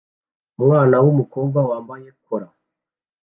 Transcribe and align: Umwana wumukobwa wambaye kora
Umwana 0.59 0.95
wumukobwa 1.03 1.59
wambaye 1.69 2.07
kora 2.25 2.47